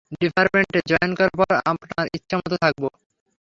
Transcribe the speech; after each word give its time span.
ডিপার্টমেন্টে 0.21 0.79
জয়েন 0.89 1.11
করার 1.17 1.35
পর 1.39 1.51
আপনার 1.71 2.05
ইচ্ছা 2.17 2.35
মতো 2.37 2.55
থাকব। 2.63 2.83